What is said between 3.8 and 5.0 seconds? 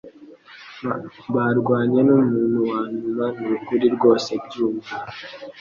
rwose byumve